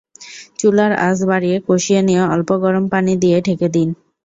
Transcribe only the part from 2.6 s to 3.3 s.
গরম পানি